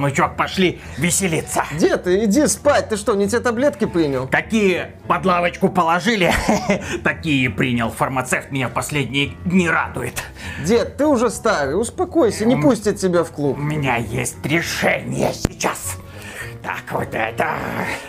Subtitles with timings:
[0.00, 1.64] внучок, пошли веселиться.
[1.78, 2.88] Дед, иди спать.
[2.88, 4.26] Ты что, не те таблетки принял?
[4.26, 6.32] Какие под лавочку положили,
[7.04, 7.90] такие принял.
[7.90, 10.22] Фармацевт меня последние дни радует.
[10.64, 13.58] Дед, ты уже старый, успокойся, не пустят тебя в клуб.
[13.58, 15.98] У меня есть решение сейчас.
[16.62, 17.48] Так, вот это...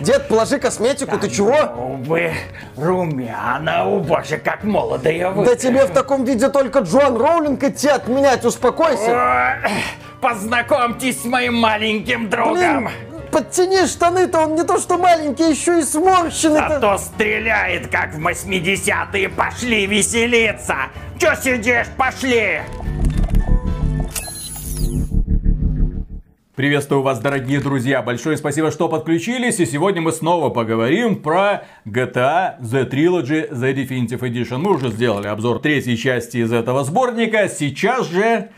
[0.01, 1.55] Дед, положи косметику, ты чего?
[1.73, 2.33] Губы
[2.75, 7.87] румяна, о боже, как молодо я Да тебе в таком виде только Джон Роулинг идти
[7.87, 9.57] отменять, успокойся.
[10.19, 12.55] Познакомьтесь с моим маленьким другом.
[12.55, 12.89] Блин,
[13.31, 16.59] подтяни штаны-то, он не то что маленький, еще и сморщенный.
[16.59, 19.29] А то стреляет, как в 80-е.
[19.29, 20.75] Пошли веселиться.
[21.17, 21.87] Че сидишь?
[21.97, 22.61] Пошли.
[26.61, 28.03] Приветствую вас, дорогие друзья.
[28.03, 29.59] Большое спасибо, что подключились.
[29.59, 34.59] И сегодня мы снова поговорим про GTA The Trilogy The Definitive Edition.
[34.59, 37.49] Мы уже сделали обзор третьей части из этого сборника.
[37.49, 38.51] Сейчас же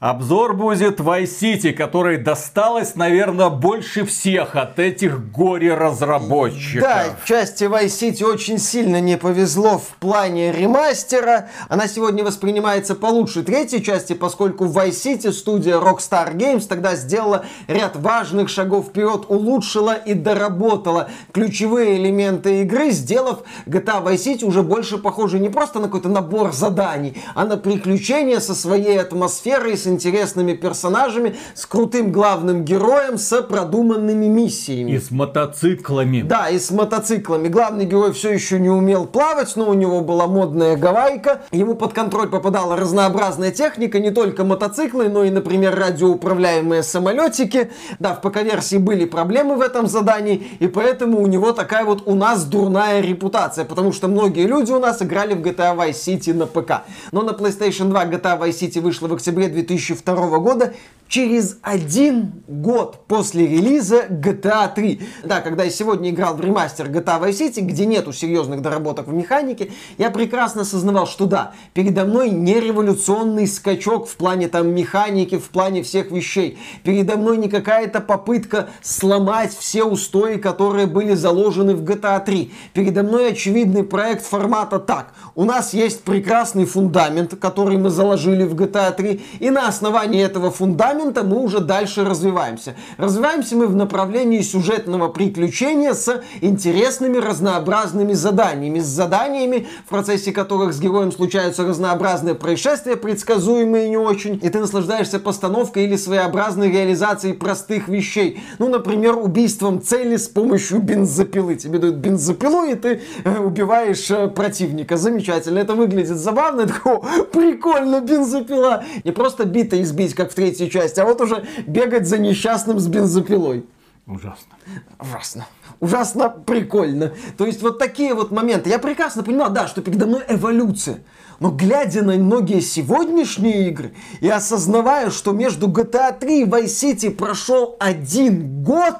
[0.00, 6.82] Обзор будет Vice City, который досталось, наверное, больше всех от этих горе-разработчиков.
[6.82, 11.48] Да, части Vice City очень сильно не повезло в плане ремастера.
[11.68, 17.46] Она сегодня воспринимается получше третьей части, поскольку в Vice City студия Rockstar Games тогда сделала
[17.68, 24.62] ряд важных шагов вперед, улучшила и доработала ключевые элементы игры, сделав GTA Vice City уже
[24.62, 29.86] больше похожей не просто на какой-то набор заданий, а на приключения со своей атмосферой, с
[29.86, 34.92] интересными персонажами, с крутым главным героем, с продуманными миссиями.
[34.92, 36.22] И с мотоциклами.
[36.22, 37.48] Да, и с мотоциклами.
[37.48, 41.42] Главный герой все еще не умел плавать, но у него была модная гавайка.
[41.52, 47.70] Ему под контроль попадала разнообразная техника, не только мотоциклы, но и, например, радиоуправляемые самолетики.
[47.98, 52.14] Да, в ПК-версии были проблемы в этом задании, и поэтому у него такая вот у
[52.14, 56.46] нас дурная репутация, потому что многие люди у нас играли в GTA Vice City на
[56.46, 56.84] ПК.
[57.12, 60.74] Но на PlayStation 2 GTA Vice City вышла в октябре 2002 года,
[61.14, 65.00] через один год после релиза GTA 3.
[65.22, 69.12] Да, когда я сегодня играл в ремастер GTA Vice City, где нету серьезных доработок в
[69.12, 75.38] механике, я прекрасно осознавал, что да, передо мной не революционный скачок в плане там механики,
[75.38, 76.58] в плане всех вещей.
[76.82, 82.52] Передо мной не какая-то попытка сломать все устои, которые были заложены в GTA 3.
[82.72, 85.14] Передо мной очевидный проект формата так.
[85.36, 90.50] У нас есть прекрасный фундамент, который мы заложили в GTA 3, и на основании этого
[90.50, 92.74] фундамента мы уже дальше развиваемся.
[92.96, 98.80] Развиваемся мы в направлении сюжетного приключения с интересными разнообразными заданиями.
[98.80, 104.60] С заданиями, в процессе которых с героем случаются разнообразные происшествия, предсказуемые не очень, и ты
[104.60, 108.42] наслаждаешься постановкой или своеобразной реализацией простых вещей.
[108.58, 111.56] Ну, например, убийством цели с помощью бензопилы.
[111.56, 114.96] Тебе дают бензопилу, и ты э, убиваешь э, противника.
[114.96, 115.58] Замечательно.
[115.58, 116.60] Это выглядит забавно.
[116.64, 117.00] Это такое,
[117.32, 118.84] прикольно, бензопила.
[119.04, 122.86] Не просто бита избить, как в третьей части, а вот уже бегать за несчастным с
[122.86, 123.66] бензопилой.
[124.06, 124.54] Ужасно.
[125.00, 125.46] Ужасно.
[125.80, 127.12] Ужасно прикольно.
[127.38, 128.68] То есть вот такие вот моменты.
[128.68, 131.00] Я прекрасно понимал, да, что передо мной эволюция.
[131.40, 137.10] Но глядя на многие сегодняшние игры и осознавая, что между GTA 3 и Vice City
[137.10, 138.94] прошел один год,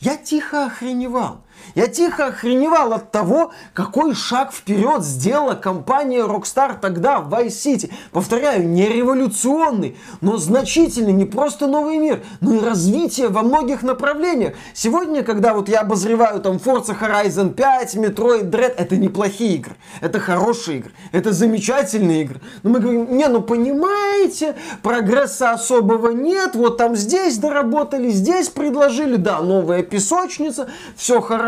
[0.00, 1.45] я тихо охреневал.
[1.74, 7.92] Я тихо охреневал от того, какой шаг вперед сделала компания Rockstar тогда в Vice City.
[8.12, 14.54] Повторяю, не революционный, но значительный, не просто новый мир, но и развитие во многих направлениях.
[14.74, 20.18] Сегодня, когда вот я обозреваю там Forza Horizon 5, Metroid Dread, это неплохие игры, это
[20.20, 22.40] хорошие игры, это замечательные игры.
[22.62, 29.16] Но мы говорим, не, ну понимаете, прогресса особого нет, вот там здесь доработали, здесь предложили,
[29.16, 31.45] да, новая песочница, все хорошо,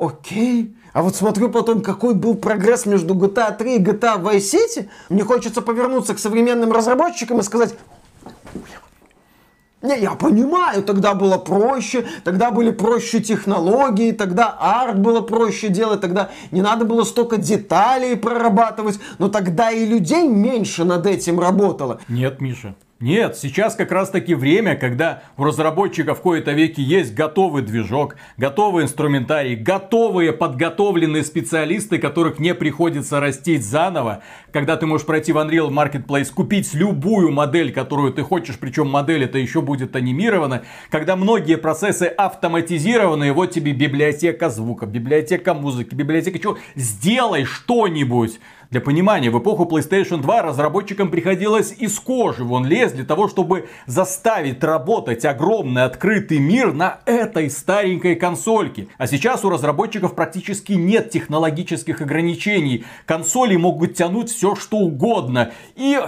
[0.00, 0.76] окей.
[0.92, 4.88] А вот смотрю потом, какой был прогресс между GTA 3 и GTA Vice City.
[5.08, 7.74] Мне хочется повернуться к современным разработчикам и сказать,
[9.82, 16.00] не, я понимаю, тогда было проще, тогда были проще технологии, тогда арт было проще делать,
[16.00, 22.00] тогда не надо было столько деталей прорабатывать, но тогда и людей меньше над этим работало.
[22.08, 22.76] Нет, Миша.
[23.02, 28.14] Нет, сейчас как раз таки время, когда у разработчиков в кои-то веки есть готовый движок,
[28.36, 34.22] готовый инструментарий, готовые подготовленные специалисты, которых не приходится растить заново,
[34.52, 39.24] когда ты можешь пройти в Unreal Marketplace, купить любую модель, которую ты хочешь, причем модель
[39.24, 46.38] это еще будет анимирована, когда многие процессы автоматизированы, вот тебе библиотека звука, библиотека музыки, библиотека
[46.38, 48.38] чего, сделай что-нибудь.
[48.72, 53.68] Для понимания, в эпоху PlayStation 2 разработчикам приходилось из кожи вон лезть для того, чтобы
[53.86, 58.88] заставить работать огромный открытый мир на этой старенькой консольке.
[58.98, 62.84] А сейчас у разработчиков практически нет технологических ограничений.
[63.06, 65.52] Консоли могут тянуть все что угодно.
[65.76, 65.98] И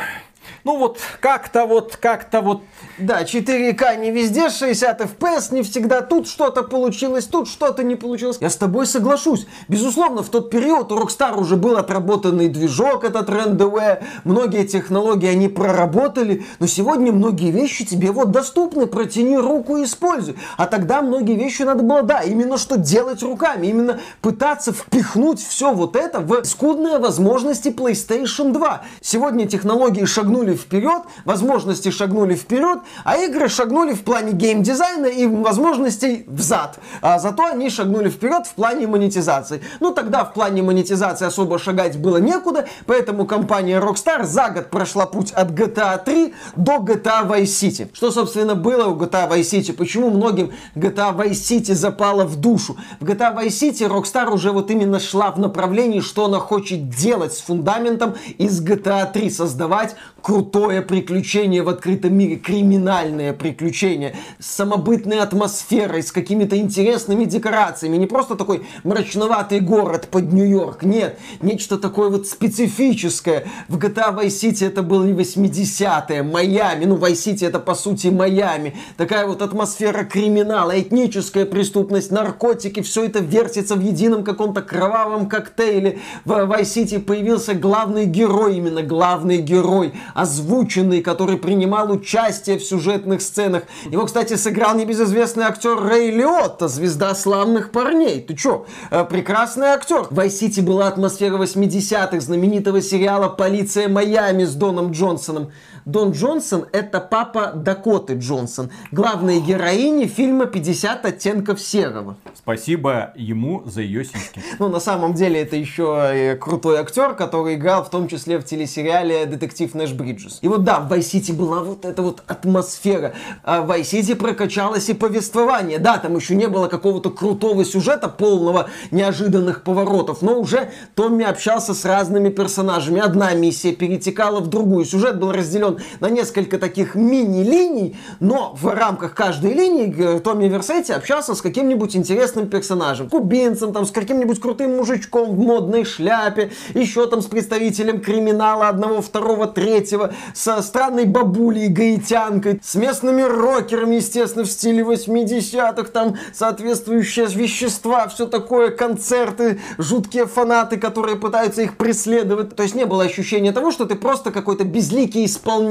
[0.65, 2.63] Ну вот как-то вот, как-то вот.
[2.99, 6.01] Да, 4К не везде, 60 FPS не всегда.
[6.01, 8.39] Тут что-то получилось, тут что-то не получилось.
[8.41, 9.47] Я с тобой соглашусь.
[9.69, 14.05] Безусловно, в тот период у Rockstar уже был отработанный движок, этот RenderWare.
[14.25, 16.45] Многие технологии они проработали.
[16.59, 18.87] Но сегодня многие вещи тебе вот доступны.
[18.87, 20.37] Протяни руку и используй.
[20.57, 23.67] А тогда многие вещи надо было, да, именно что делать руками.
[23.67, 28.83] Именно пытаться впихнуть все вот это в скудные возможности PlayStation 2.
[29.01, 36.25] Сегодня технологии шагнули вперед, возможности шагнули вперед, а игры шагнули в плане геймдизайна и возможностей
[36.27, 36.79] взад.
[37.01, 39.63] А зато они шагнули вперед в плане монетизации.
[39.81, 45.07] Ну тогда в плане монетизации особо шагать было некуда, поэтому компания Rockstar за год прошла
[45.07, 47.89] путь от GTA 3 до GTA Vice City.
[47.93, 49.73] Что, собственно, было у GTA Vice City?
[49.73, 52.77] Почему многим GTA Vice City запала в душу?
[53.01, 57.33] В GTA Vice City Rockstar уже вот именно шла в направлении, что она хочет делать
[57.33, 59.31] с фундаментом из GTA 3.
[59.31, 67.99] Создавать крутое приключение в открытом мире, криминальное приключение, с самобытной атмосферой, с какими-то интересными декорациями.
[67.99, 73.45] Не просто такой мрачноватый город под Нью-Йорк, нет, нечто такое вот специфическое.
[73.69, 78.75] В GTA Vice City это были 80-е, Майами, ну Vice City это по сути Майами.
[78.97, 85.99] Такая вот атмосфера криминала, этническая преступность, наркотики, все это вертится в едином каком-то кровавом коктейле.
[86.25, 93.21] В Vice City появился главный герой, именно главный герой, озвученный, который принимал участие в сюжетных
[93.21, 93.65] сценах.
[93.91, 98.21] Его, кстати, сыграл небезызвестный актер Рэй Лиотта, звезда славных парней.
[98.21, 98.67] Ты чё?
[98.91, 100.07] Э, прекрасный актер.
[100.11, 105.51] В Vice была атмосфера 80-х, знаменитого сериала «Полиция Майами» с Доном Джонсоном.
[105.87, 112.17] Дон Джонсон– это папа Дакоты Джонсон, главной героини фильма «50 оттенков серого».
[112.35, 114.41] Спасибо ему за ее сиськи.
[114.59, 119.27] Ну, на самом деле, это еще крутой актер, который играл в том числе в телесериале
[119.27, 120.39] «Детектив Нэш Бриджес».
[120.41, 123.13] И вот да, в Vice City была вот эта вот атмосфера.
[123.43, 125.79] А в Vice City прокачалось и повествование.
[125.79, 131.75] Да, там еще не было какого-то крутого сюжета, полного неожиданных поворотов, но уже Томми общался
[131.75, 133.03] с разными персонажами.
[133.03, 134.87] Одна миссия перетекала в другую.
[134.87, 141.35] Сюжет был разделен на несколько таких мини-линий, но в рамках каждой линии Томми Версетти общался
[141.35, 143.09] с каким-нибудь интересным персонажем.
[143.09, 149.03] Кубинцем, там, с каким-нибудь крутым мужичком в модной шляпе, еще там с представителем криминала одного,
[149.03, 157.27] второго, третьего, со странной бабулей, гаитянкой, с местными рокерами, естественно, в стиле 80-х, там соответствующие
[157.27, 162.55] вещества, все такое, концерты, жуткие фанаты, которые пытаются их преследовать.
[162.57, 165.64] То есть не было ощущения того, что ты просто какой-то безликий исполнитель,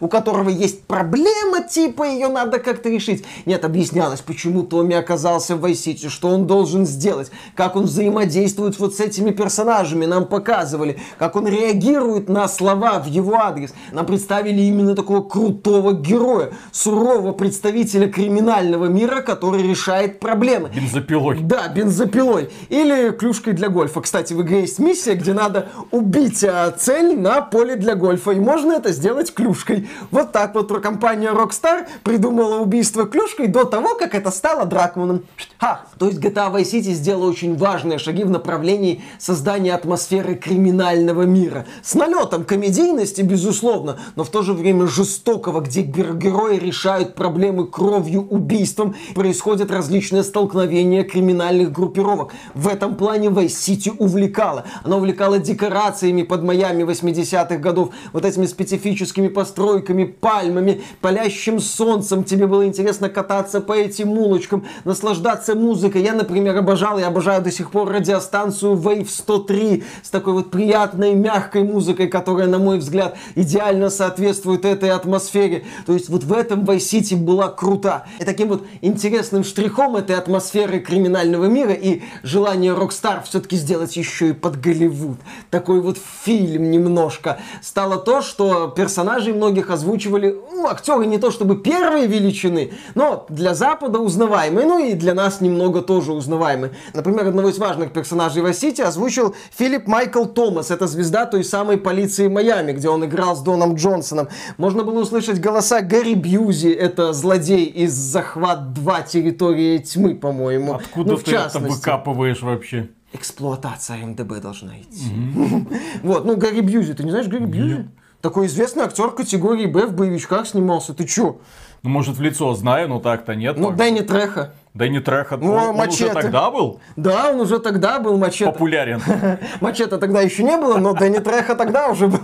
[0.00, 3.24] у которого есть проблема, типа ее надо как-то решить.
[3.46, 8.78] Нет, объяснялось, почему Томми оказался в Vice City, что он должен сделать, как он взаимодействует
[8.78, 13.72] вот с этими персонажами, нам показывали, как он реагирует на слова в его адрес.
[13.92, 20.70] Нам представили именно такого крутого героя, сурового представителя криминального мира, который решает проблемы.
[20.74, 21.38] Бензопилой.
[21.40, 22.50] Да, бензопилой.
[22.68, 24.00] Или клюшкой для гольфа.
[24.00, 28.32] Кстати, в игре есть миссия, где надо убить а, цель на поле для гольфа.
[28.32, 29.88] И можно это сделать клюшкой.
[30.10, 35.24] Вот так вот компания Rockstar придумала убийство клюшкой до того, как это стало Дракманом.
[35.58, 35.82] Ха!
[35.98, 41.66] То есть GTA Vice City сделала очень важные шаги в направлении создания атмосферы криминального мира.
[41.82, 48.26] С налетом комедийности, безусловно, но в то же время жестокого, где герои решают проблемы кровью,
[48.28, 52.32] убийством, происходят различные столкновения криминальных группировок.
[52.54, 54.64] В этом плане Vice City увлекала.
[54.82, 62.24] Она увлекала декорациями под Майами 80-х годов, вот этими специфическими постройками, пальмами, палящим солнцем.
[62.24, 66.02] Тебе было интересно кататься по этим улочкам, наслаждаться музыкой.
[66.02, 71.14] Я, например, обожал и обожаю до сих пор радиостанцию Wave 103 с такой вот приятной,
[71.14, 75.64] мягкой музыкой, которая, на мой взгляд, идеально соответствует этой атмосфере.
[75.86, 78.06] То есть вот в этом Vice City была крута.
[78.18, 84.30] И таким вот интересным штрихом этой атмосферы криминального мира и желание Rockstar все-таки сделать еще
[84.30, 85.18] и под Голливуд.
[85.50, 87.38] Такой вот фильм немножко.
[87.62, 88.68] Стало то, что
[89.10, 94.78] персонажей многих озвучивали, ну, актеры не то чтобы первые величины, но для Запада узнаваемые, ну
[94.78, 96.72] и для нас немного тоже узнаваемые.
[96.94, 100.70] Например, одного из важных персонажей Vice City озвучил Филипп Майкл Томас.
[100.70, 104.28] Это звезда той самой полиции Майами, где он играл с Доном Джонсоном.
[104.58, 109.02] Можно было услышать голоса Гарри Бьюзи, это злодей из «Захват 2.
[109.02, 110.74] Территория тьмы», по-моему.
[110.74, 112.88] Откуда ну, ты это выкапываешь вообще?
[113.12, 115.10] Эксплуатация МДБ должна идти.
[116.02, 117.88] Вот, ну Гарри Бьюзи, ты не знаешь Гарри Бьюзи?
[118.20, 120.92] Такой известный актер категории Б в боевичках снимался.
[120.92, 121.38] Ты чё?
[121.82, 123.56] Ну, может, в лицо знаю, но так-то нет.
[123.56, 123.70] Ну.
[123.70, 124.52] Дэнни Треха.
[124.72, 128.46] Дэнни Трехо, Ну, он, он уже тогда был Да, он уже тогда был мачете.
[128.46, 129.02] популярен.
[129.60, 132.20] Мачете тогда еще не было, но Дэнни Треха тогда уже был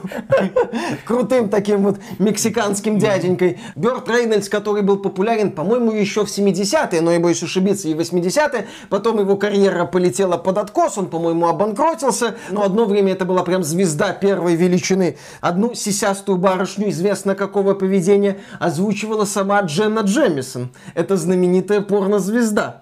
[1.04, 3.58] крутым таким вот мексиканским дяденькой.
[3.74, 7.98] Бёрд Рейнольдс, который был популярен, по-моему, еще в 70-е, но я боюсь ошибиться, и в
[7.98, 8.68] 80-е.
[8.90, 12.36] Потом его карьера полетела под откос, он, по-моему, обанкротился.
[12.50, 15.18] Но одно время это была прям звезда первой величины.
[15.40, 20.70] Одну сисястую барышню, известно какого поведения, озвучивала сама Дженна Джемисон.
[20.94, 22.35] Это знаменитая порнозвезда.
[22.36, 22.74] bizde.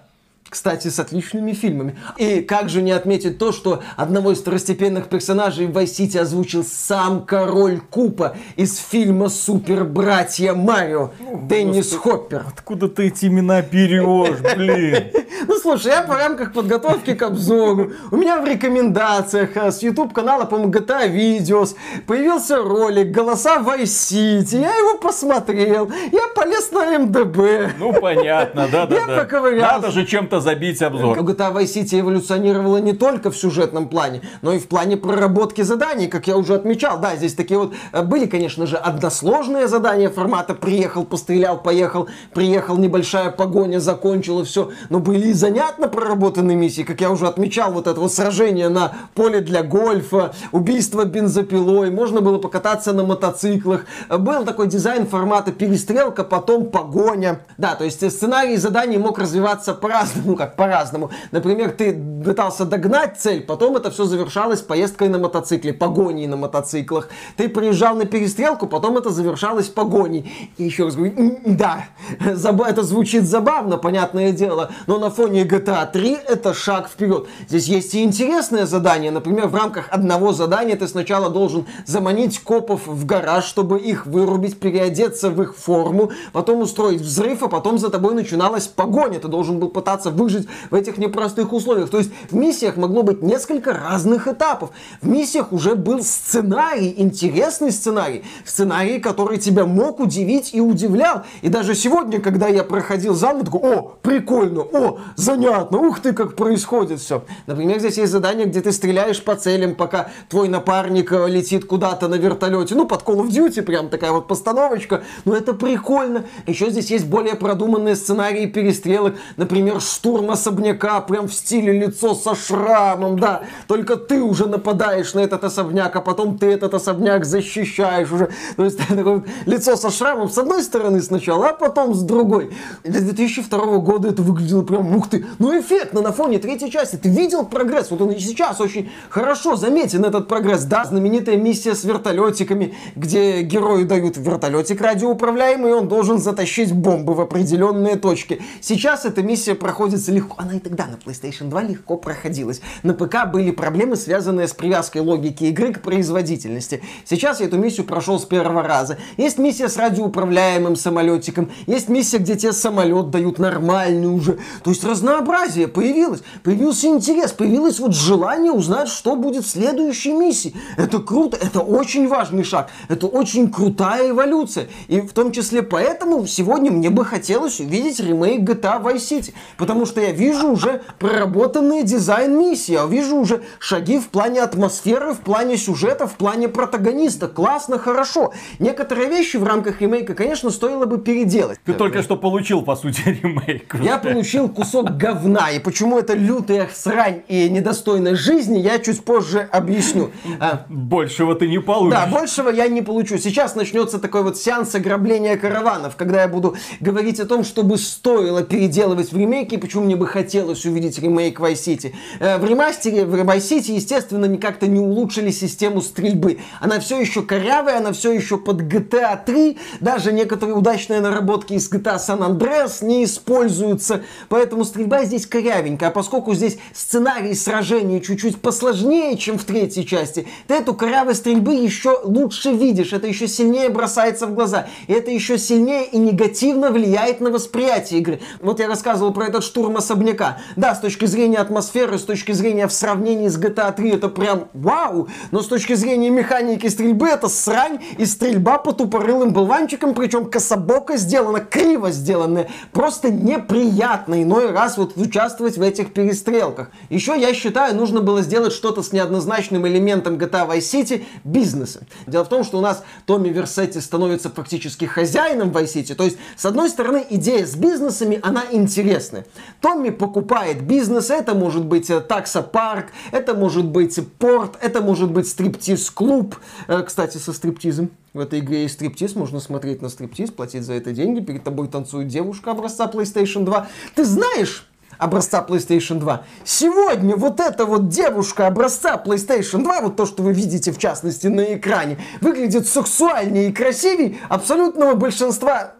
[0.49, 1.97] Кстати, с отличными фильмами.
[2.17, 6.63] И как же не отметить то, что одного из второстепенных персонажей в Vice City озвучил
[6.63, 11.11] сам король Купа из фильма «Супер братья Марио»
[11.49, 12.45] Деннис Хоппер.
[12.47, 15.05] Откуда ты эти имена берешь, блин?
[15.47, 20.13] Ну, слушай, я по рамках подготовки к обзору, у меня в рекомендациях э, с YouTube
[20.13, 21.75] канала, по-моему, GTA Videos
[22.07, 24.61] появился ролик «Голоса Vice City».
[24.61, 27.73] Я его посмотрел, я полез на МДБ.
[27.77, 29.23] Ну, понятно, Я да-да-да.
[29.23, 29.73] поковырялся.
[29.73, 31.19] Надо же чем-то забить обзор.
[31.19, 36.07] GTA Vice City эволюционировала не только в сюжетном плане, но и в плане проработки заданий,
[36.07, 36.99] как я уже отмечал.
[36.99, 42.77] Да, здесь такие вот э, были, конечно же, односложные задания формата «приехал, пострелял, поехал, приехал,
[42.77, 47.87] небольшая погоня, закончила все», но были и занятно проработанные миссии, как я уже отмечал, вот
[47.87, 54.45] это вот сражение на поле для гольфа, убийство бензопилой, можно было покататься на мотоциклах, был
[54.45, 57.41] такой дизайн формата перестрелка, потом погоня.
[57.57, 61.11] Да, то есть э, сценарий заданий мог развиваться по-разному, ну как по-разному.
[61.31, 67.09] Например, ты пытался догнать цель, потом это все завершалось поездкой на мотоцикле, погоней на мотоциклах.
[67.37, 70.31] Ты приезжал на перестрелку, потом это завершалось погоней.
[70.57, 71.85] И еще раз говорю, да,
[72.19, 77.27] это звучит забавно, понятное дело, но на фоне GTA 3 это шаг вперед.
[77.47, 79.11] Здесь есть и интересное задание.
[79.11, 84.59] Например, в рамках одного задания ты сначала должен заманить копов в гараж, чтобы их вырубить,
[84.59, 89.19] переодеться в их форму, потом устроить взрыв, а потом за тобой начиналась погоня.
[89.19, 91.89] Ты должен был пытаться выжить в этих непростых условиях.
[91.89, 94.71] То есть в миссиях могло быть несколько разных этапов.
[95.01, 98.23] В миссиях уже был сценарий, интересный сценарий.
[98.45, 101.23] Сценарий, который тебя мог удивить и удивлял.
[101.41, 106.13] И даже сегодня, когда я проходил зал, я такой, о, прикольно, о, занятно, ух ты,
[106.13, 107.23] как происходит все.
[107.47, 112.07] Например, здесь есть задание, где ты стреляешь по целям, пока твой напарник э, летит куда-то
[112.07, 112.75] на вертолете.
[112.75, 115.03] Ну, под Call of Duty, прям такая вот постановочка.
[115.25, 116.25] Но это прикольно.
[116.47, 119.15] Еще здесь есть более продуманные сценарии перестрелок.
[119.37, 123.41] Например, штурм особняка, прям в стиле лицо со шрамом, да.
[123.67, 128.29] Только ты уже нападаешь на этот особняк, а потом ты этот особняк защищаешь уже.
[128.55, 132.51] То есть такое лицо со шрамом с одной стороны сначала, а потом с другой.
[132.83, 136.97] Для 2002 года это выглядело прям, ух ты, ну эффектно на фоне третьей части.
[136.97, 137.89] Ты видел прогресс?
[137.89, 140.65] Вот он и сейчас очень хорошо заметен этот прогресс.
[140.65, 147.15] Да, знаменитая миссия с вертолетиками, где герою дают вертолетик радиоуправляемый, и он должен затащить бомбы
[147.15, 148.39] в определенные точки.
[148.61, 149.55] Сейчас эта миссия
[149.95, 150.35] проходится легко.
[150.37, 152.61] Она и тогда на PlayStation 2 легко проходилась.
[152.83, 156.81] На ПК были проблемы, связанные с привязкой логики игры к производительности.
[157.05, 158.97] Сейчас я эту миссию прошел с первого раза.
[159.17, 161.49] Есть миссия с радиоуправляемым самолетиком.
[161.67, 164.37] Есть миссия, где тебе самолет дают нормальный уже.
[164.63, 166.21] То есть разнообразие появилось.
[166.43, 167.31] Появился интерес.
[167.31, 170.53] Появилось вот желание узнать, что будет в следующей миссии.
[170.77, 171.37] Это круто.
[171.41, 172.69] Это очень важный шаг.
[172.89, 174.67] Это очень крутая эволюция.
[174.87, 179.33] И в том числе поэтому сегодня мне бы хотелось увидеть ремейк GTA Vice City.
[179.57, 182.73] Потому что я вижу уже проработанный дизайн миссии.
[182.73, 187.27] Я вижу уже шаги в плане атмосферы, в плане сюжета, в плане протагониста.
[187.27, 188.33] Классно, хорошо.
[188.59, 191.59] Некоторые вещи в рамках ремейка, конечно, стоило бы переделать.
[191.65, 193.75] Ты только что получил, по сути, ремейк.
[193.81, 199.47] Я получил кусок говна, и почему это лютая срань и недостойная жизни, я чуть позже
[199.51, 200.11] объясню.
[200.39, 201.99] А, Большего ты не получишь.
[201.99, 203.17] да, большего я не получу.
[203.17, 207.77] Сейчас начнется такой вот сеанс ограбления караванов, когда я буду говорить о том, что бы
[207.77, 211.93] стоило переделывать в ремейке, и почему мне бы хотелось увидеть ремейк Vice City.
[212.19, 216.39] Э, В ремастере, в Vice City, естественно, ни- как-то не улучшили систему стрельбы.
[216.61, 221.69] Она все еще корявая, она все еще под GTA 3, даже некоторые удачные наработки из
[221.71, 228.37] GTA San Andreas не используются, поэтому стрельба здесь корявенькая, а поскольку здесь сценарий сражений чуть-чуть
[228.41, 233.69] посложнее, чем в третьей части, ты эту корявость стрельбы еще лучше видишь, это еще сильнее
[233.69, 238.19] бросается в глаза, и это еще сильнее и негативно влияет на восприятие игры.
[238.41, 240.37] Вот я рассказывал про этот штурм особняка.
[240.55, 244.47] Да, с точки зрения атмосферы, с точки зрения в сравнении с GTA 3 это прям
[244.53, 250.25] вау, но с точки зрения механики стрельбы это срань и стрельба по тупорылым болванчикам, причем
[250.25, 256.69] кособоко сделана, криво сделанная, просто неприятно иной раз вот участвовать в этих перестрелках.
[256.89, 261.81] Еще я считаю, нужно было сделать что-то с неоднозначным элементом GTA Vice City бизнеса.
[262.07, 266.17] Дело в том, что у нас Томми Версетти становится практически хозяином Vice City, то есть
[266.35, 269.25] с одной стороны идея с бизнесами, она интересная.
[269.61, 275.27] Томми покупает бизнес, это может быть э, таксопарк, это может быть порт, это может быть
[275.27, 276.35] стриптиз-клуб.
[276.67, 277.89] Э, кстати, со стриптизом.
[278.13, 281.67] В этой игре есть стриптиз, можно смотреть на стриптиз, платить за это деньги, перед тобой
[281.67, 283.67] танцует девушка образца PlayStation 2.
[283.95, 286.23] Ты знаешь, образца PlayStation 2.
[286.43, 291.27] Сегодня вот эта вот девушка образца PlayStation 2, вот то, что вы видите в частности
[291.27, 295.73] на экране, выглядит сексуальнее и красивее абсолютного большинства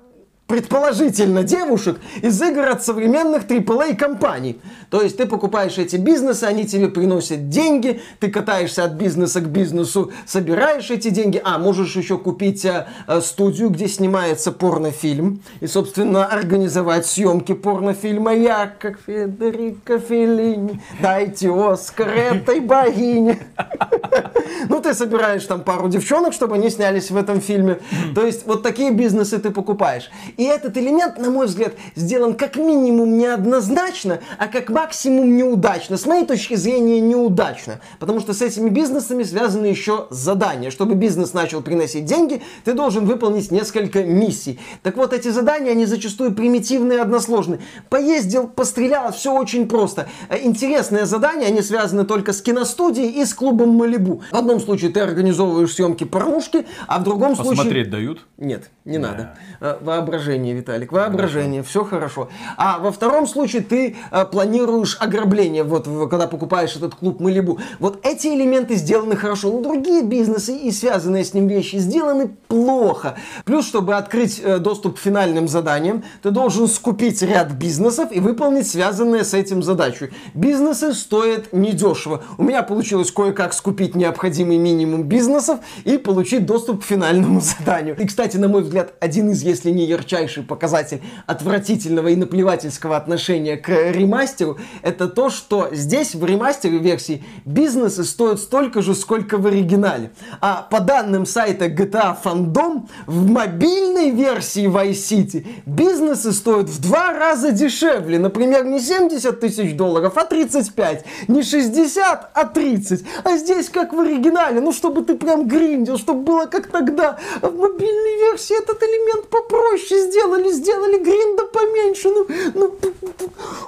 [0.48, 4.62] предположительно девушек из игр от современных AAA компаний.
[4.90, 9.48] То есть ты покупаешь эти бизнесы, они тебе приносят деньги, ты катаешься от бизнеса к
[9.48, 12.86] бизнесу, собираешь эти деньги, а можешь еще купить э
[13.22, 18.36] студию, где снимается порнофильм, и, собственно, организовать съемки порнофильма.
[18.36, 23.40] Я, как Федерико Феллини, дайте Оскар этой богине.
[24.70, 27.80] Ну, ты собираешь там пару девчонок, чтобы они снялись в этом фильме.
[28.14, 30.10] То есть вот такие бизнесы ты покупаешь.
[30.38, 35.98] И этот элемент, на мой взгляд, сделан как минимум неоднозначно, а как максимум неудачно.
[35.98, 37.80] С моей точки зрения, неудачно.
[38.00, 40.72] Потому что с этими бизнесами связаны еще задания.
[40.72, 44.60] Чтобы бизнес начал приносить деньги, ты должен выполнить несколько миссий.
[44.84, 47.60] Так вот, эти задания, они зачастую примитивные и односложные.
[47.90, 50.08] Поездил, пострелял, все очень просто.
[50.30, 54.22] Э, интересные задания, они связаны только с киностудией и с клубом Малибу.
[54.32, 57.58] В одном случае ты организовываешь съемки порнушки, а в другом Посмотреть случае...
[57.58, 58.26] Посмотреть дают?
[58.38, 59.08] Нет, не да.
[59.08, 59.38] надо.
[59.62, 61.70] Э, воображение воображение, Виталик, воображение, хорошо.
[61.70, 62.30] все хорошо.
[62.58, 67.60] А во втором случае ты э, планируешь ограбление, вот когда покупаешь этот клуб Малибу.
[67.80, 73.16] Вот эти элементы сделаны хорошо, но другие бизнесы и связанные с ним вещи сделаны плохо.
[73.46, 78.68] Плюс, чтобы открыть э, доступ к финальным заданиям, ты должен скупить ряд бизнесов и выполнить
[78.68, 80.12] связанные с этим задачи.
[80.34, 82.24] Бизнесы стоят недешево.
[82.38, 87.96] У меня получилось кое-как скупить необходимый минимум бизнесов и получить доступ к финальному заданию.
[87.98, 92.96] И, кстати, на мой взгляд, один из, если не ярчайший ярчайший показатель отвратительного и наплевательского
[92.96, 99.38] отношения к ремастеру, это то, что здесь в ремастере версии бизнесы стоят столько же, сколько
[99.38, 100.12] в оригинале.
[100.42, 107.14] А по данным сайта GTA Fandom, в мобильной версии Vice City бизнесы стоят в два
[107.14, 108.20] раза дешевле.
[108.20, 111.06] Например, не 70 тысяч долларов, а 35.
[111.28, 113.04] Не 60, а 30.
[113.24, 114.62] А здесь как в оригинале.
[114.62, 117.18] Ну, чтобы ты прям гриндил, чтобы было как тогда.
[117.42, 122.10] А в мобильной версии этот элемент попроще сделали, сделали гринда поменьше.
[122.10, 122.76] Ну, ну,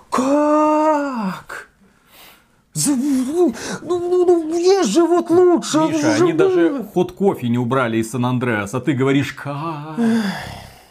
[0.09, 1.69] как?
[2.85, 5.79] Ну, ну, ну, есть же вот лучше.
[5.79, 9.97] Миша, они даже ход кофе не убрали из Сан-Андреас, а ты говоришь как?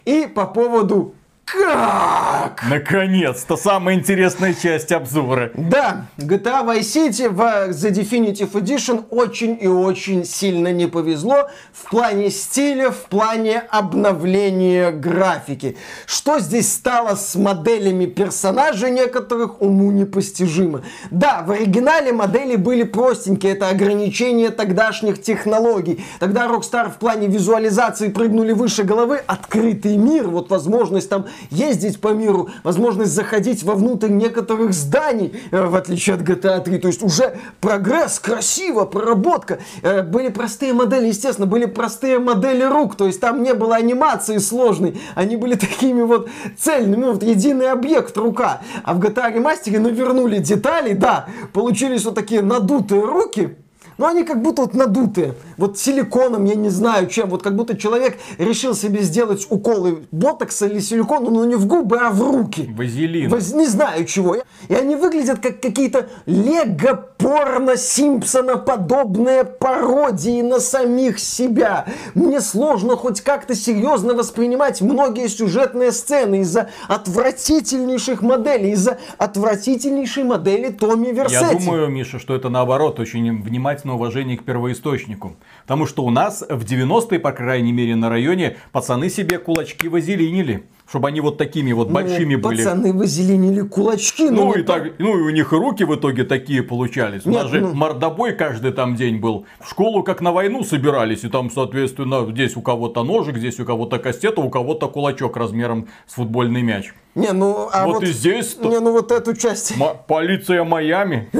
[0.04, 1.14] И по поводу
[1.46, 2.64] как?
[2.68, 5.52] Наконец-то, самая интересная часть обзора.
[5.54, 11.88] Да, GTA Vice City в The Definitive Edition очень и очень сильно не повезло в
[11.88, 15.76] плане стиля, в плане обновления графики.
[16.06, 20.82] Что здесь стало с моделями персонажей некоторых, уму непостижимо.
[21.12, 26.04] Да, в оригинале модели были простенькие, это ограничение тогдашних технологий.
[26.18, 32.08] Тогда Rockstar в плане визуализации прыгнули выше головы, открытый мир, вот возможность там ездить по
[32.08, 36.78] миру, возможность заходить вовнутрь некоторых зданий, э, в отличие от GTA 3.
[36.78, 39.58] То есть уже прогресс, красиво, проработка.
[39.82, 44.38] Э, были простые модели, естественно, были простые модели рук, то есть там не было анимации
[44.38, 48.60] сложной, они были такими вот цельными, вот единый объект рука.
[48.84, 53.56] А в GTA ремастере навернули детали, да, получились вот такие надутые руки,
[53.98, 55.34] но они как будто вот надутые.
[55.56, 57.30] Вот силиконом, я не знаю чем.
[57.30, 61.98] Вот как будто человек решил себе сделать уколы ботокса или силикона, но не в губы,
[61.98, 62.72] а в руки.
[62.76, 63.30] Вазелин.
[63.30, 63.52] Воз...
[63.52, 64.36] Не знаю чего.
[64.68, 71.86] И они выглядят как какие-то лего-порно Симпсона подобные пародии на самих себя.
[72.14, 80.70] Мне сложно хоть как-то серьезно воспринимать многие сюжетные сцены из-за отвратительнейших моделей, из-за отвратительнейшей модели
[80.70, 81.44] Томми Версетти.
[81.44, 85.36] Я думаю, Миша, что это наоборот очень внимательно естественно, уважение к первоисточнику.
[85.62, 90.64] Потому что у нас в 90-е, по крайней мере, на районе пацаны себе кулачки вазелинили.
[90.88, 92.64] Чтобы они вот такими вот ну, большими пацаны были.
[92.64, 94.30] Пацаны вазелинили кулачки.
[94.30, 97.24] Ну, и так, ну и у них и руки в итоге такие получались.
[97.24, 97.74] Нет, у нас же ну...
[97.74, 99.46] мордобой каждый там день был.
[99.60, 101.24] В школу как на войну собирались.
[101.24, 105.36] И там, соответственно, здесь у кого-то ножик, здесь у кого-то кастет, а у кого-то кулачок
[105.36, 106.92] размером с футбольный мяч.
[107.16, 108.02] Не, ну, а Вот вот...
[108.02, 108.68] и здесь-то.
[108.68, 109.72] Не, ну вот эту часть...
[109.72, 111.30] М- полиция Майами.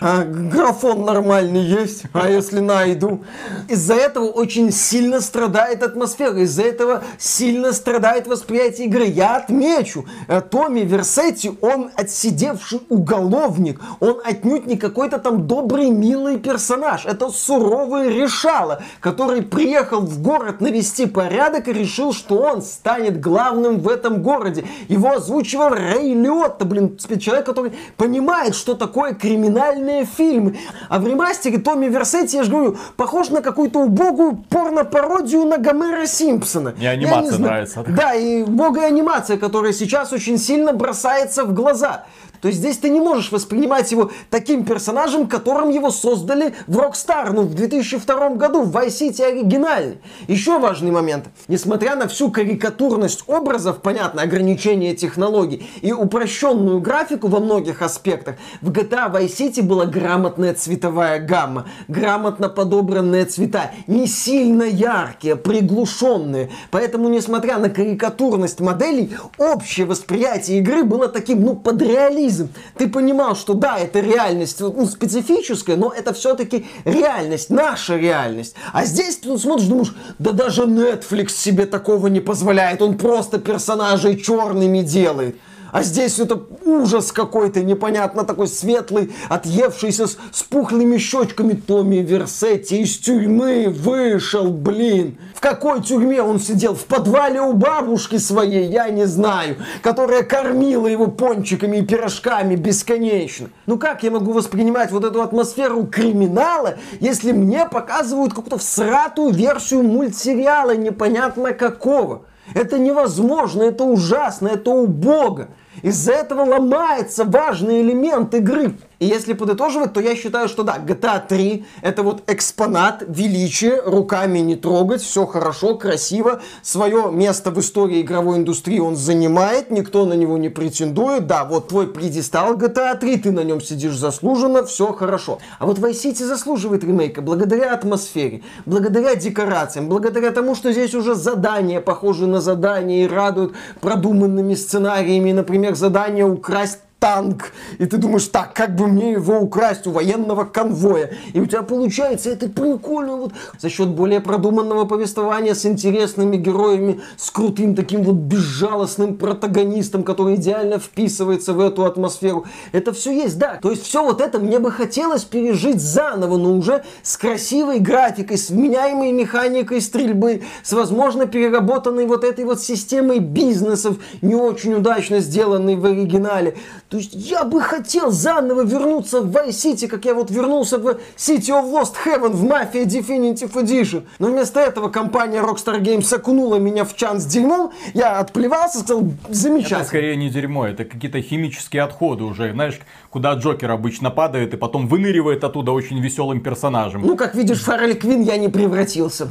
[0.00, 3.24] А, Графон нормальный есть, а если найду?
[3.68, 9.04] Из-за этого очень сильно страдает атмосфера, из-за этого сильно страдает восприятие игры.
[9.04, 16.38] Я отмечу, э, Томми Версетти, он отсидевший уголовник, он отнюдь не какой-то там добрый, милый
[16.38, 17.04] персонаж.
[17.04, 23.80] Это суровый решало, который приехал в город навести порядок и решил, что он станет главным
[23.80, 24.45] в этом городе.
[24.88, 30.56] Его озвучивал Рэй Лиотто, блин, человек, который понимает, что такое криминальные фильмы.
[30.88, 36.06] А в ремастере Томми Версетти, я же говорю, похож на какую-то убогую порно-пародию на Гомера
[36.06, 36.74] Симпсона.
[36.78, 37.84] Я анимация нравится.
[37.88, 42.04] Да, и убогая анимация, которая сейчас очень сильно бросается в глаза.
[42.40, 47.32] То есть здесь ты не можешь воспринимать его таким персонажем, которым его создали в Rockstar,
[47.32, 49.98] ну, в 2002 году, в Vice City оригинальный.
[50.28, 51.26] Еще важный момент.
[51.48, 58.70] Несмотря на всю карикатурность образов, понятно, ограничение технологий и упрощенную графику во многих аспектах, в
[58.70, 66.50] GTA Vice City была грамотная цветовая гамма, грамотно подобранные цвета, не сильно яркие, приглушенные.
[66.70, 71.82] Поэтому, несмотря на карикатурность моделей, общее восприятие игры было таким, ну, под
[72.26, 72.50] реализм.
[72.76, 78.54] Ты понимал, что да, это реальность ну, специфическая, но это все-таки реальность, наша реальность.
[78.72, 84.20] А здесь ты смотришь, думаешь, да даже Netflix себе такого не позволяет, он просто персонажей
[84.20, 85.36] черными делает.
[85.72, 92.80] А здесь это ужас какой-то, непонятно такой светлый, отъевшийся с, с пухлыми щечками Томми Версетти
[92.82, 95.18] из тюрьмы вышел, блин.
[95.34, 96.74] В какой тюрьме он сидел?
[96.74, 103.48] В подвале у бабушки своей, я не знаю, которая кормила его пончиками и пирожками бесконечно.
[103.66, 109.82] Ну как я могу воспринимать вот эту атмосферу криминала, если мне показывают какую-то всратую версию
[109.82, 112.22] мультсериала непонятно какого?
[112.54, 115.48] Это невозможно, это ужасно, это убого.
[115.82, 118.74] Из-за этого ломается важный элемент игры.
[118.98, 124.38] И если подытоживать, то я считаю, что да, GTA 3 это вот экспонат величия, руками
[124.38, 130.14] не трогать, все хорошо, красиво, свое место в истории игровой индустрии он занимает, никто на
[130.14, 134.92] него не претендует, да, вот твой предистал GTA 3, ты на нем сидишь заслуженно, все
[134.92, 135.40] хорошо.
[135.58, 141.14] А вот Vice City заслуживает ремейка благодаря атмосфере, благодаря декорациям, благодаря тому, что здесь уже
[141.14, 148.26] задания похожи на задания и радуют продуманными сценариями, например, задание украсть танк, и ты думаешь,
[148.28, 153.16] так, как бы мне его украсть у военного конвоя, и у тебя получается это прикольно,
[153.16, 160.04] вот, за счет более продуманного повествования с интересными героями, с крутым таким вот безжалостным протагонистом,
[160.04, 164.38] который идеально вписывается в эту атмосферу, это все есть, да, то есть все вот это
[164.38, 170.72] мне бы хотелось пережить заново, но уже с красивой графикой, с вменяемой механикой стрельбы, с
[170.72, 176.56] возможно переработанной вот этой вот системой бизнесов, не очень удачно сделанной в оригинале.
[176.88, 180.98] То есть я бы хотел заново вернуться в Vice City, как я вот вернулся в
[181.16, 184.04] City of Lost Heaven в Mafia Definitive Edition.
[184.18, 189.04] Но вместо этого компания Rockstar Games окунула меня в чан с дерьмом, я отплевался, сказал,
[189.28, 189.78] замечательно.
[189.78, 192.52] Это скорее не дерьмо, это какие-то химические отходы уже.
[192.52, 192.78] Знаешь,
[193.10, 197.02] куда Джокер обычно падает и потом выныривает оттуда очень веселым персонажем.
[197.02, 199.28] Ну, как видишь, Фаррель Квин я не превратился.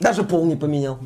[0.00, 0.98] Даже пол не поменял.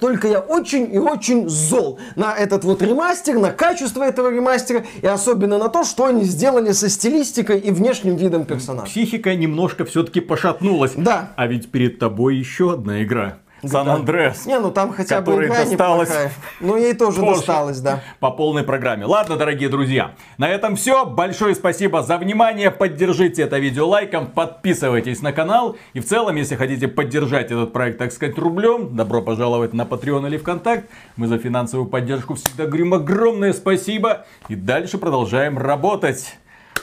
[0.00, 5.06] Только я очень и очень зол на этот вот ремастер, на качество этого ремастера и
[5.06, 8.86] особенно на то, что они сделали со стилистикой и внешним видом персонажа.
[8.86, 10.92] Психика немножко все-таки пошатнулась.
[10.96, 11.32] Да.
[11.36, 13.38] А ведь перед тобой еще одна игра.
[13.68, 14.46] Сан Андреас.
[14.46, 16.32] Не, ну там хотя бы игра досталось неплохая.
[16.60, 17.36] Ну, ей тоже позже.
[17.36, 18.02] досталось, да.
[18.20, 19.04] По полной программе.
[19.04, 21.04] Ладно, дорогие друзья, на этом все.
[21.04, 22.70] Большое спасибо за внимание.
[22.70, 25.76] Поддержите это видео лайком, подписывайтесь на канал.
[25.92, 30.26] И в целом, если хотите поддержать этот проект, так сказать, рублем, добро пожаловать на Patreon
[30.26, 30.88] или ВКонтакт.
[31.16, 34.26] Мы за финансовую поддержку всегда говорим огромное спасибо.
[34.48, 36.36] И дальше продолжаем работать.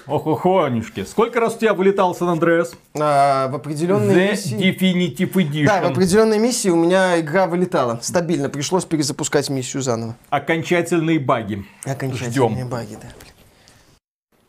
[0.08, 1.06] Ох, охонюшки.
[1.06, 2.74] Сколько раз у тебя вылетал Сан Андреас?
[3.00, 4.58] А, в определенной The миссии...
[4.58, 5.66] Definitive Edition.
[5.66, 8.00] Да, в определенной миссии у меня игра вылетала.
[8.02, 8.50] Стабильно.
[8.50, 10.16] Пришлось перезапускать миссию заново.
[10.30, 11.66] Окончательные баги.
[11.86, 12.68] Окончательные Ждем.
[12.68, 13.08] баги, да.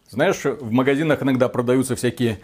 [0.08, 2.40] Знаешь, в магазинах иногда продаются всякие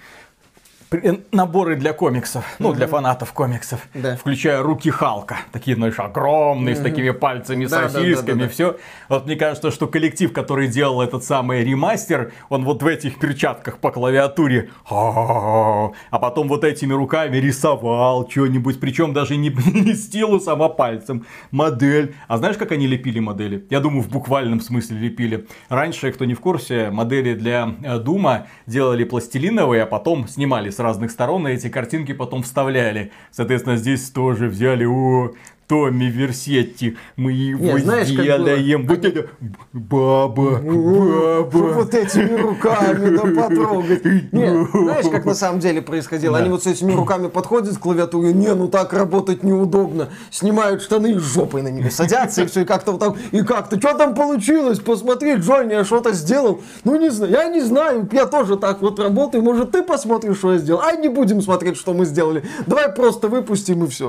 [1.33, 4.17] наборы для комиксов, ну, для фанатов комиксов, Да.
[4.17, 8.49] включая руки Халка, такие, знаешь, огромные, с такими пальцами, Да, сосисками, да, да.
[8.51, 8.77] все.
[9.09, 13.79] Вот мне кажется, что коллектив, который делал этот самый ремастер, он вот в этих перчатках
[13.79, 20.69] по клавиатуре, а потом вот этими руками рисовал что-нибудь, причем даже не, не стилусом, а
[20.69, 22.15] пальцем, модель.
[22.29, 23.67] А знаешь, как они лепили модели?
[23.71, 25.47] Я думаю, в буквальном смысле лепили.
[25.69, 30.81] Раньше, кто не в курсе, модели для э, Дума делали пластилиновые, а потом снимали с
[30.81, 33.11] разных сторон, и эти картинки потом вставляли.
[33.33, 35.33] Соответственно, здесь тоже взяли, о,
[35.69, 38.87] Томми Версетти, мы его Не, знаешь, сделаем.
[38.87, 39.27] Вот это
[39.75, 41.59] баба, баба.
[41.75, 44.05] Вот этими руками, да потрогать.
[44.33, 46.39] Не, знаешь, как на самом деле происходило?
[46.39, 50.09] Они вот с этими руками подходят к клавиатуре, не, ну так работать неудобно.
[50.31, 53.79] Снимают штаны и жопой на нее садятся, и все, и как-то вот так, и как-то,
[53.79, 54.79] что там получилось?
[54.79, 56.63] Посмотри, Джонни, я что-то сделал.
[56.85, 60.55] Ну не знаю, я не знаю, я тоже так вот работаю, может ты посмотришь, что
[60.55, 60.81] я сделал.
[60.81, 62.43] Ай, не будем смотреть, что мы сделали.
[62.67, 64.07] Давай просто выпустим и все.